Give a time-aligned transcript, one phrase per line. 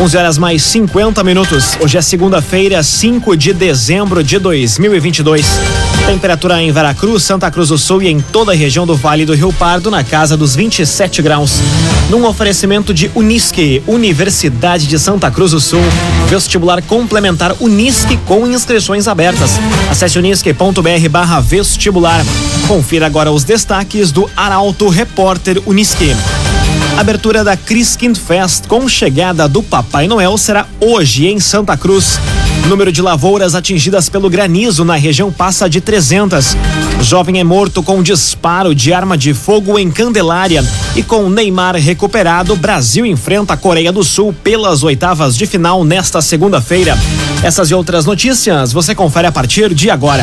[0.00, 1.76] 11 horas mais 50 minutos.
[1.78, 5.46] Hoje é segunda-feira, 5 de dezembro de 2022.
[6.06, 9.34] Temperatura em Veracruz, Santa Cruz do Sul e em toda a região do Vale do
[9.34, 11.60] Rio Pardo na casa dos 27 graus.
[12.08, 15.82] Num oferecimento de Unisque, Universidade de Santa Cruz do Sul.
[16.30, 19.60] Vestibular complementar Unisque com inscrições abertas.
[19.90, 22.24] Acesse unisque.br barra vestibular.
[22.66, 26.16] Confira agora os destaques do Arauto Repórter Unisque.
[27.00, 32.20] Abertura da Christkind Fest com chegada do Papai Noel será hoje em Santa Cruz.
[32.68, 36.54] Número de lavouras atingidas pelo granizo na região passa de 300.
[37.00, 40.62] Jovem é morto com disparo de arma de fogo em Candelária.
[40.94, 46.20] E com Neymar recuperado, Brasil enfrenta a Coreia do Sul pelas oitavas de final nesta
[46.20, 46.98] segunda-feira.
[47.42, 50.22] Essas e outras notícias você confere a partir de agora.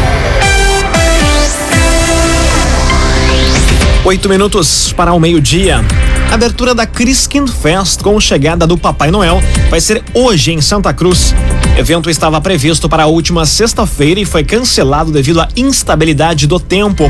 [4.03, 5.85] Oito minutos para o meio-dia.
[6.31, 11.35] Abertura da Christkind Fest com chegada do Papai Noel vai ser hoje em Santa Cruz.
[11.75, 16.59] O evento estava previsto para a última sexta-feira e foi cancelado devido à instabilidade do
[16.59, 17.03] tempo.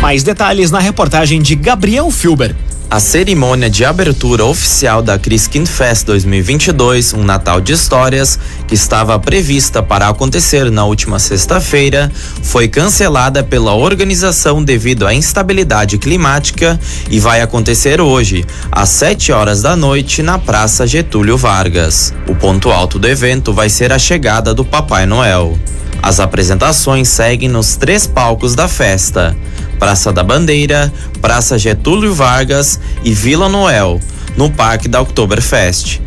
[0.00, 2.56] Mais detalhes na reportagem de Gabriel Filber.
[2.90, 9.18] A cerimônia de abertura oficial da Criskin Fest 2022, um Natal de Histórias, que estava
[9.18, 12.10] prevista para acontecer na última sexta-feira,
[12.42, 19.60] foi cancelada pela organização devido à instabilidade climática e vai acontecer hoje, às 7 horas
[19.60, 22.14] da noite, na Praça Getúlio Vargas.
[22.26, 25.58] O ponto alto do evento vai ser a chegada do Papai Noel.
[26.02, 29.36] As apresentações seguem nos três palcos da festa:
[29.78, 34.00] Praça da Bandeira, Praça Getúlio Vargas e Vila Noel,
[34.36, 36.00] no Parque da Oktoberfest.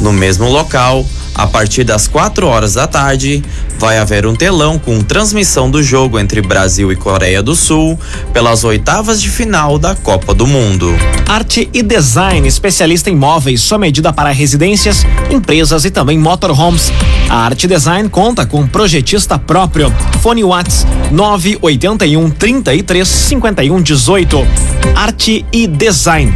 [0.00, 1.04] No mesmo local,
[1.40, 3.42] a partir das 4 horas da tarde,
[3.78, 7.98] vai haver um telão com transmissão do jogo entre Brasil e Coreia do Sul
[8.30, 10.94] pelas oitavas de final da Copa do Mundo.
[11.26, 16.92] Arte e design, especialista em móveis, sua medida para residências, empresas e também motorhomes.
[17.30, 19.90] A Arte Design conta com projetista próprio.
[20.20, 24.46] Fone Whats 981 33 51 18.
[24.94, 26.34] Arte e Design.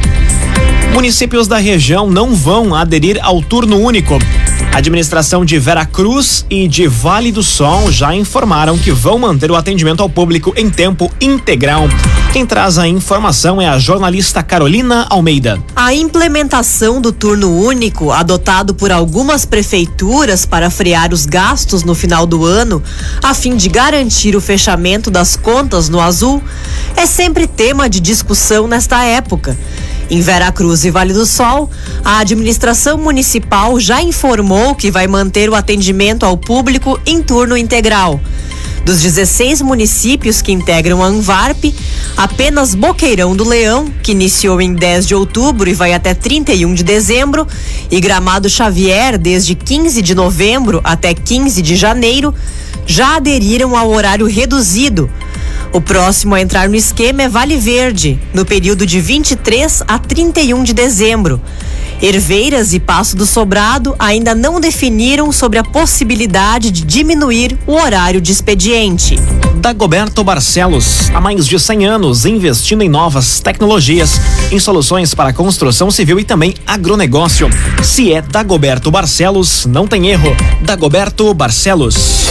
[0.95, 4.17] Municípios da região não vão aderir ao turno único.
[4.73, 9.57] A administração de Veracruz e de Vale do Sol já informaram que vão manter o
[9.57, 11.89] atendimento ao público em tempo integral.
[12.33, 15.61] Quem traz a informação é a jornalista Carolina Almeida.
[15.75, 22.25] A implementação do turno único, adotado por algumas prefeituras para frear os gastos no final
[22.25, 22.81] do ano,
[23.21, 26.41] a fim de garantir o fechamento das contas no azul,
[26.97, 29.59] é sempre tema de discussão nesta época.
[30.11, 31.71] Em Veracruz e Vale do Sol,
[32.05, 38.21] a administração municipal já informou que vai manter o atendimento ao público em turno integral.
[38.85, 41.65] Dos 16 municípios que integram a Anvarp,
[42.19, 46.85] apenas Boqueirão do Leão, que iniciou em 10 de outubro e vai até 31 de
[46.85, 47.47] dezembro,
[47.91, 52.35] e Gramado Xavier, desde 15 de novembro até 15 de janeiro,
[52.87, 55.11] já aderiram ao horário reduzido
[55.75, 60.63] o próximo a entrar no esquema é Vale Verde, no período de 23 a 31
[60.63, 61.41] de dezembro.
[62.01, 68.21] Herveiras e Passo do Sobrado ainda não definiram sobre a possibilidade de diminuir o horário
[68.21, 69.19] de expediente.
[69.57, 74.21] Dagoberto Barcelos, há mais de 100 anos investindo em novas tecnologias,
[74.53, 77.51] em soluções para construção civil e também agronegócio.
[77.83, 80.37] Se é Dagoberto Barcelos, não tem erro.
[80.63, 82.29] Dagoberto Barcelos.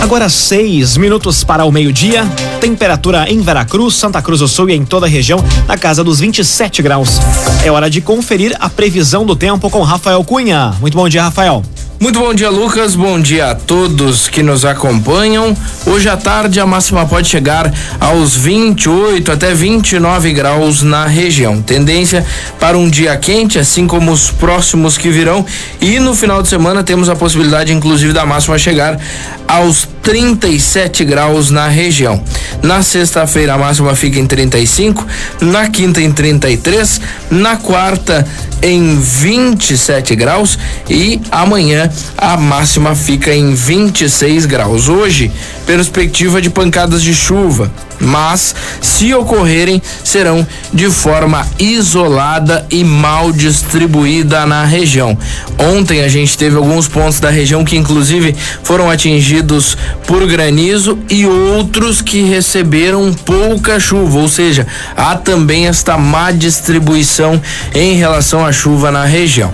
[0.00, 2.24] Agora seis minutos para o meio-dia.
[2.60, 5.38] Temperatura em Veracruz, Santa Cruz do Sul e em toda a região
[5.68, 7.20] na casa dos 27 graus.
[7.64, 10.74] É hora de conferir a previsão do tempo com Rafael Cunha.
[10.80, 11.62] Muito bom dia, Rafael.
[12.02, 12.94] Muito bom dia, Lucas.
[12.94, 15.54] Bom dia a todos que nos acompanham.
[15.84, 17.70] Hoje à tarde a máxima pode chegar
[18.00, 21.60] aos 28 até 29 graus na região.
[21.60, 22.24] Tendência
[22.58, 25.44] para um dia quente, assim como os próximos que virão.
[25.78, 28.98] E no final de semana temos a possibilidade, inclusive, da máxima chegar
[29.46, 32.22] aos 37 graus na região.
[32.62, 35.06] Na sexta-feira a máxima fica em 35,
[35.40, 37.00] na quinta em 33,
[37.30, 38.26] na quarta
[38.62, 40.58] em 27 graus
[40.88, 44.88] e amanhã a máxima fica em 26 graus.
[44.88, 45.30] Hoje,
[45.66, 47.70] perspectiva de pancadas de chuva
[48.00, 55.16] mas se ocorrerem, serão de forma isolada e mal distribuída na região.
[55.58, 59.76] Ontem a gente teve alguns pontos da região que inclusive foram atingidos
[60.06, 64.66] por granizo e outros que receberam pouca chuva, ou seja,
[64.96, 67.40] há também esta má distribuição
[67.74, 69.52] em relação à chuva na região.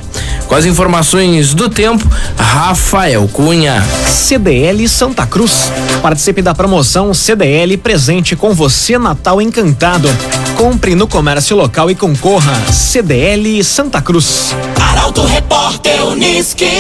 [0.49, 3.83] Com as informações do tempo, Rafael Cunha.
[4.09, 5.71] CDL Santa Cruz.
[6.01, 10.09] Participe da promoção CDL Presente com você Natal Encantado.
[10.57, 12.55] Compre no comércio local e concorra.
[12.73, 14.55] CDL Santa Cruz.
[14.81, 16.71] Arauto Repórter Uniski.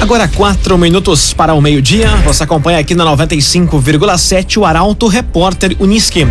[0.00, 2.08] Agora quatro minutos para o meio-dia.
[2.24, 6.26] Você acompanha aqui na 95,7 o Arauto Repórter Uniski.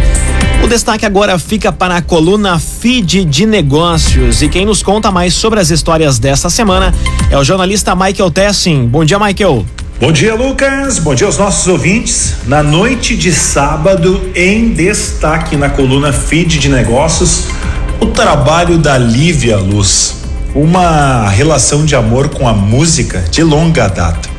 [0.67, 4.41] O destaque agora fica para a coluna Feed de Negócios.
[4.41, 6.93] E quem nos conta mais sobre as histórias desta semana
[7.31, 8.85] é o jornalista Michael Tessin.
[8.85, 9.65] Bom dia, Michael.
[9.97, 10.99] Bom dia, Lucas.
[10.99, 12.33] Bom dia aos nossos ouvintes.
[12.47, 17.45] Na noite de sábado, em destaque na coluna Feed de Negócios,
[18.01, 20.17] o trabalho da Lívia Luz.
[20.53, 24.37] Uma relação de amor com a música de longa data.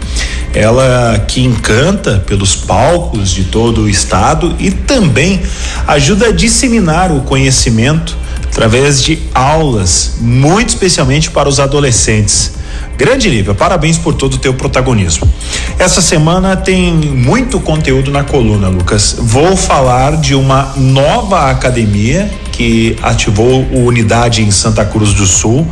[0.58, 5.40] Ela que encanta pelos palcos de todo o estado e também
[5.86, 12.54] ajuda a disseminar o conhecimento através de aulas, muito especialmente para os adolescentes.
[12.96, 15.32] Grande Lívia, parabéns por todo o teu protagonismo.
[15.78, 19.14] Essa semana tem muito conteúdo na coluna, Lucas.
[19.16, 22.28] Vou falar de uma nova academia
[22.58, 25.64] que ativou o unidade em Santa Cruz do Sul.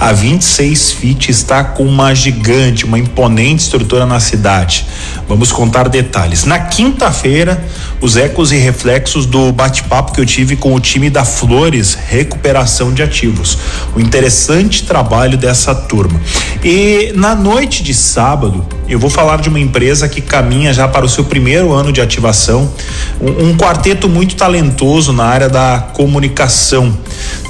[0.00, 4.86] A 26 Fit está com uma gigante, uma imponente estrutura na cidade.
[5.28, 6.46] Vamos contar detalhes.
[6.46, 7.62] Na quinta-feira,
[8.00, 12.90] os ecos e reflexos do bate-papo que eu tive com o time da Flores Recuperação
[12.94, 13.58] de Ativos.
[13.94, 16.18] O interessante trabalho dessa turma.
[16.64, 21.04] E na noite de sábado, eu vou falar de uma empresa que caminha já para
[21.04, 22.72] o seu primeiro ano de ativação,
[23.20, 26.29] um, um quarteto muito talentoso na área da comunicação.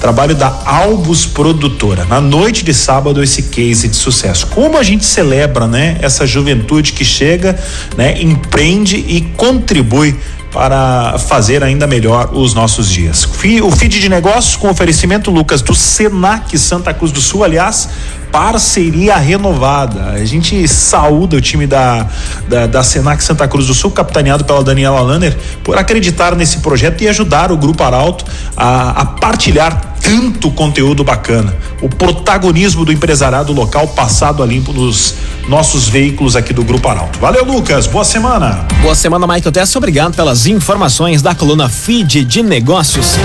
[0.01, 2.05] Trabalho da Albus Produtora.
[2.05, 4.47] Na noite de sábado, esse case de sucesso.
[4.49, 5.99] Como a gente celebra, né?
[6.01, 7.59] Essa juventude que chega,
[7.97, 8.21] né?
[8.21, 10.17] Empreende e contribui
[10.53, 13.25] para fazer ainda melhor os nossos dias.
[13.63, 17.89] O feed de negócios com oferecimento, Lucas, do Senac Santa Cruz do Sul, aliás,
[18.33, 20.11] parceria renovada.
[20.11, 22.07] A gente saúda o time da,
[22.49, 27.03] da, da Senac Santa Cruz do Sul, capitaneado pela Daniela Lanner, por acreditar nesse projeto
[27.03, 28.25] e ajudar o Grupo Arauto
[28.57, 31.57] a, a partilhar tanto conteúdo bacana.
[31.81, 35.15] O protagonismo do empresariado local passado a limpo nos
[35.49, 37.19] nossos veículos aqui do Grupo Arauto.
[37.19, 37.87] Valeu, Lucas.
[37.87, 38.67] Boa semana.
[38.83, 39.75] Boa semana, Michael Tess.
[39.77, 43.17] Obrigado pelas informações da coluna Feed de Negócios.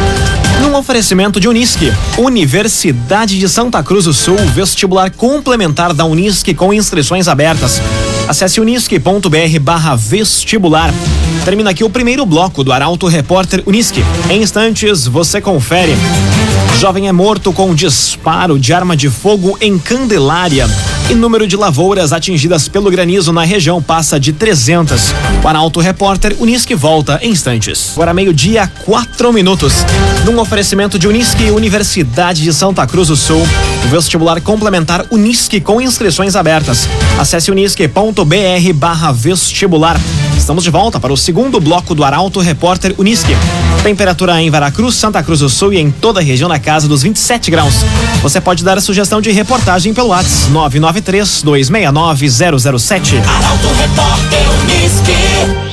[0.62, 6.74] Num oferecimento de Unisque, Universidade de Santa Cruz do Sul, vestibular complementar da Unisque com
[6.74, 7.82] inscrições abertas.
[8.28, 10.92] Acesse unisque.br barra vestibular.
[11.44, 14.04] Termina aqui o primeiro bloco do Arauto Repórter Unisque.
[14.30, 15.94] Em instantes, você confere.
[16.80, 20.68] Jovem é morto com disparo de arma de fogo em Candelária.
[21.10, 25.14] E número de lavouras atingidas pelo granizo na região passa de 300.
[25.44, 27.92] O Arauto Repórter Unisque volta em instantes.
[27.94, 29.74] Agora meio-dia, quatro minutos.
[30.26, 33.42] Num oferecimento de Unisque Universidade de Santa Cruz do Sul.
[33.86, 36.90] O vestibular complementar Unisque com inscrições abertas.
[37.18, 39.98] Acesse unisque.br barra vestibular.
[40.46, 43.36] Estamos de volta para o segundo bloco do Arauto Repórter Unisque.
[43.82, 47.02] Temperatura em Veracruz, Santa Cruz do Sul e em toda a região na casa dos
[47.02, 47.74] 27 graus.
[48.22, 53.18] Você pode dar a sugestão de reportagem pelo WhatsApp 993 269 007.
[53.18, 55.65] Arauto Repórter Uniski.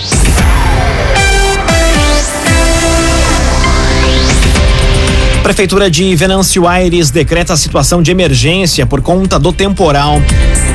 [5.53, 10.19] Prefeitura de Venâncio Aires decreta a situação de emergência por conta do temporal.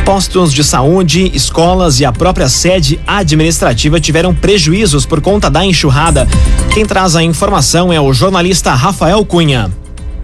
[0.06, 6.28] Postos de saúde, escolas e a própria sede administrativa tiveram prejuízos por conta da enxurrada.
[6.76, 9.72] Quem traz a informação é o jornalista Rafael Cunha.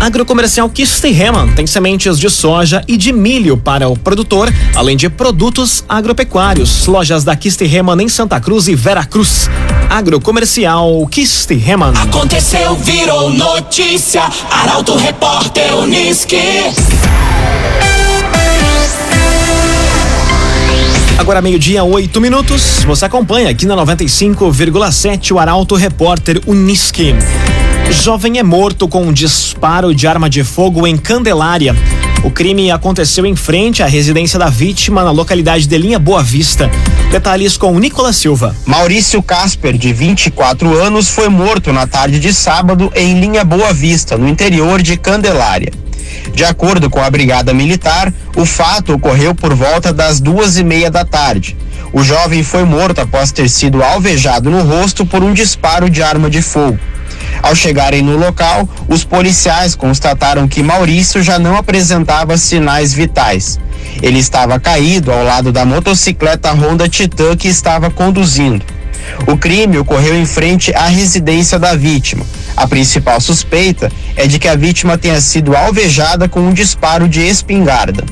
[0.00, 5.84] Agrocomercial Kistiheman tem sementes de soja e de milho para o produtor, além de produtos
[5.88, 6.86] agropecuários.
[6.86, 9.50] Lojas da Kistiheman em Santa Cruz e Vera Cruz.
[9.90, 11.92] Agrocomercial Kistiheman.
[11.96, 14.22] Aconteceu, virou notícia.
[14.50, 16.36] Arauto Repórter Uniski.
[21.18, 22.84] Agora meio-dia, oito minutos.
[22.86, 27.14] Você acompanha aqui na 95,7 o Arauto Repórter Uniski.
[27.90, 31.74] Jovem é morto com um disparo de arma de fogo em Candelária.
[32.22, 36.70] O crime aconteceu em frente à residência da vítima na localidade de Linha Boa Vista.
[37.10, 38.54] Detalhes com Nicolas Silva.
[38.66, 44.18] Maurício Casper, de 24 anos, foi morto na tarde de sábado em Linha Boa Vista,
[44.18, 45.72] no interior de Candelária.
[46.34, 50.90] De acordo com a Brigada Militar, o fato ocorreu por volta das duas e meia
[50.90, 51.56] da tarde.
[51.92, 56.28] O jovem foi morto após ter sido alvejado no rosto por um disparo de arma
[56.28, 56.78] de fogo.
[57.42, 63.58] Ao chegarem no local, os policiais constataram que Maurício já não apresentava sinais vitais.
[64.02, 68.64] Ele estava caído ao lado da motocicleta Honda Titan que estava conduzindo.
[69.26, 72.24] O crime ocorreu em frente à residência da vítima.
[72.56, 77.20] A principal suspeita é de que a vítima tenha sido alvejada com um disparo de
[77.20, 78.04] espingarda.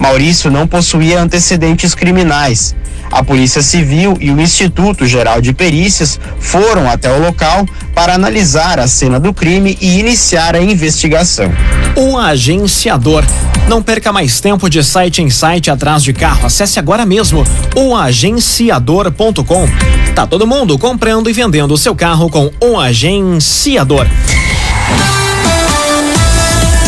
[0.00, 2.74] Maurício não possuía antecedentes criminais.
[3.10, 8.78] A Polícia Civil e o Instituto Geral de Perícias foram até o local para analisar
[8.78, 11.50] a cena do crime e iniciar a investigação.
[11.94, 13.24] O agenciador.
[13.68, 16.46] Não perca mais tempo de site em site atrás de carro.
[16.46, 19.68] Acesse agora mesmo o agenciador.com.
[20.14, 24.06] Tá todo mundo comprando e vendendo o seu carro com o agenciador.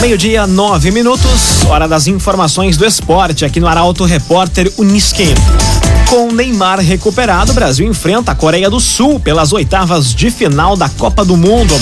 [0.01, 5.35] Meio-dia, nove minutos, hora das informações do esporte aqui no Arauto Repórter Uniski.
[6.09, 10.89] Com Neymar recuperado, o Brasil enfrenta a Coreia do Sul pelas oitavas de final da
[10.89, 11.79] Copa do Mundo.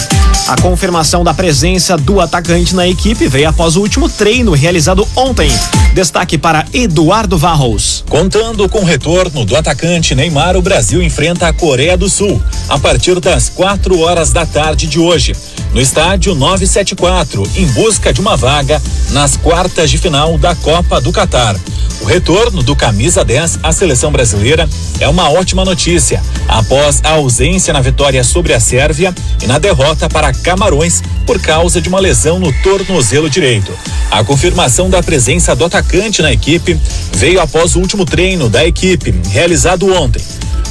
[0.48, 5.48] A confirmação da presença do atacante na equipe veio após o último treino realizado ontem.
[5.94, 8.04] Destaque para Eduardo Varros.
[8.08, 12.80] Contando com o retorno do atacante Neymar, o Brasil enfrenta a Coreia do Sul a
[12.80, 15.36] partir das 4 horas da tarde de hoje
[15.72, 21.12] no estádio 974, em busca de uma vaga nas quartas de final da Copa do
[21.12, 21.54] Catar.
[22.00, 24.68] O retorno do camisa 10 à seleção brasileira
[25.00, 30.08] é uma ótima notícia, após a ausência na vitória sobre a Sérvia e na derrota
[30.08, 33.72] para Camarões por causa de uma lesão no tornozelo direito.
[34.10, 36.78] A confirmação da presença do atacante na equipe
[37.14, 40.22] veio após o último treino da equipe, realizado ontem.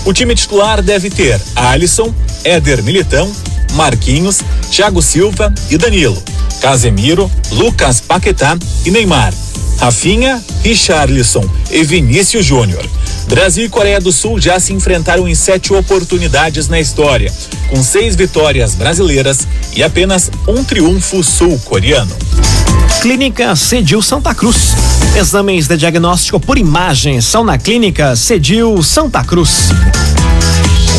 [0.06, 2.14] O time titular deve ter Alisson,
[2.44, 3.32] Éder Militão,
[3.74, 4.42] Marquinhos,
[4.72, 6.22] Thiago Silva e Danilo,
[6.62, 9.34] Casemiro, Lucas Paquetá e Neymar,
[9.80, 12.86] Rafinha, Richarlison e Vinícius Júnior.
[13.28, 17.32] Brasil e Coreia do Sul já se enfrentaram em sete oportunidades na história,
[17.70, 22.16] com seis vitórias brasileiras e apenas um triunfo sul-coreano.
[23.02, 24.76] Clínica Cedil Santa Cruz.
[25.16, 29.70] Exames de diagnóstico por imagem são na Clínica Cedil Santa Cruz.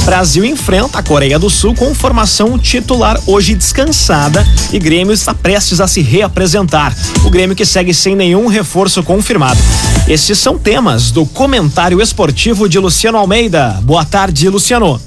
[0.06, 5.80] Brasil enfrenta a Coreia do Sul com formação titular hoje descansada e Grêmio está prestes
[5.80, 6.96] a se reapresentar.
[7.25, 9.58] O Grêmio que segue sem nenhum reforço confirmado.
[10.06, 13.80] Esses são temas do comentário esportivo de Luciano Almeida.
[13.82, 15.00] Boa tarde, Luciano.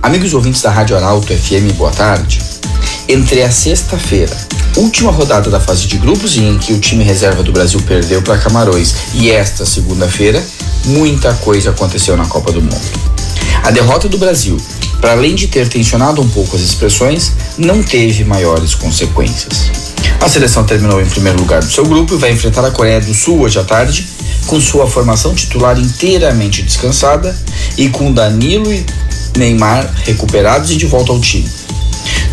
[0.00, 2.40] Amigos ouvintes da Rádio Arauto FM, boa tarde.
[3.08, 4.36] Entre a sexta-feira,
[4.76, 8.22] última rodada da fase de grupos e em que o time reserva do Brasil perdeu
[8.22, 10.40] para Camarões, e esta segunda-feira,
[10.84, 13.09] muita coisa aconteceu na Copa do Mundo.
[13.62, 14.56] A derrota do Brasil,
[15.00, 19.70] para além de ter tensionado um pouco as expressões, não teve maiores consequências.
[20.20, 23.14] A seleção terminou em primeiro lugar do seu grupo e vai enfrentar a Coreia do
[23.14, 24.06] Sul hoje à tarde,
[24.46, 27.36] com sua formação titular inteiramente descansada
[27.76, 28.84] e com Danilo e
[29.36, 31.48] Neymar recuperados e de volta ao time.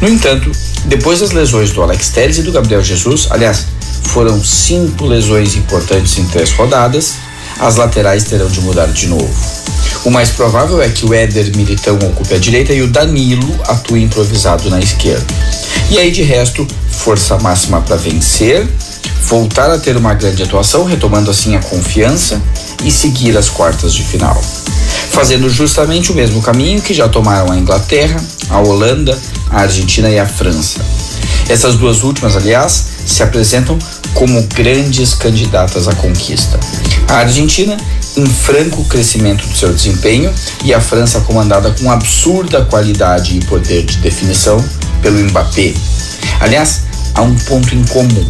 [0.02, 0.52] No entanto,
[0.86, 3.66] depois das lesões do Alex Telles e do Gabriel Jesus, aliás,
[4.04, 7.16] foram cinco lesões importantes em três rodadas,
[7.60, 9.57] as laterais terão de mudar de novo.
[10.08, 14.02] O mais provável é que o Éder Militão ocupe a direita e o Danilo atue
[14.02, 15.26] improvisado na esquerda.
[15.90, 18.66] E aí, de resto, força máxima para vencer,
[19.24, 22.42] voltar a ter uma grande atuação, retomando assim a confiança
[22.86, 24.42] e seguir as quartas de final.
[25.12, 30.18] Fazendo justamente o mesmo caminho que já tomaram a Inglaterra, a Holanda, a Argentina e
[30.18, 30.80] a França.
[31.50, 33.78] Essas duas últimas, aliás, se apresentam
[34.14, 36.60] como grandes candidatas à conquista.
[37.08, 37.78] A Argentina
[38.18, 40.34] em franco crescimento do seu desempenho
[40.64, 44.64] e a França comandada com absurda qualidade e poder de definição
[45.02, 45.74] pelo Mbappé.
[46.40, 46.82] Aliás,
[47.14, 48.30] há um ponto em comum.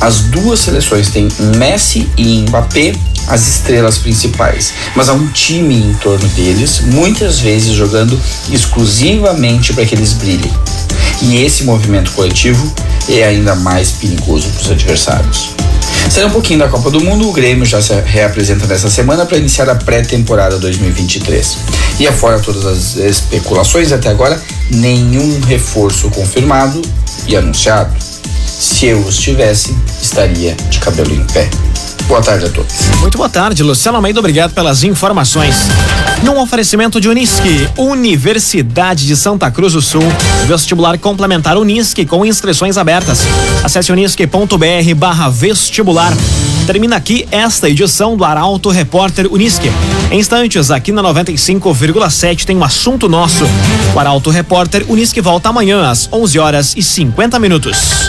[0.00, 2.94] As duas seleções têm Messi e Mbappé
[3.28, 8.18] as estrelas principais, mas há um time em torno deles, muitas vezes jogando
[8.50, 10.52] exclusivamente para que eles brilhem.
[11.22, 12.72] E esse movimento coletivo
[13.08, 15.50] é ainda mais perigoso para os adversários.
[16.10, 19.38] Saindo um pouquinho da Copa do Mundo, o Grêmio já se reapresenta nessa semana para
[19.38, 21.58] iniciar a pré-temporada 2023.
[21.98, 24.40] E afora todas as especulações até agora,
[24.70, 26.80] nenhum reforço confirmado
[27.26, 27.92] e anunciado.
[28.46, 31.48] Se eu os tivesse, estaria de cabelo em pé.
[32.06, 32.72] Boa tarde a todos.
[33.00, 34.20] Muito boa tarde, Luciano Almeida.
[34.20, 35.56] Obrigado pelas informações.
[36.22, 40.04] Num oferecimento de Unisque, Universidade de Santa Cruz do Sul,
[40.46, 43.22] vestibular complementar Unisque com inscrições abertas.
[43.64, 46.12] Acesse unisque.br barra vestibular.
[46.64, 49.70] Termina aqui esta edição do Arauto Repórter Unisque.
[50.10, 53.44] Em instantes, aqui na 95,7 tem um assunto nosso.
[53.94, 58.08] O Arauto Repórter Unisque volta amanhã às 11 horas e 50 minutos.